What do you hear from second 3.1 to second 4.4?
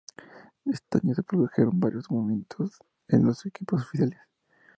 los equipos oficiales.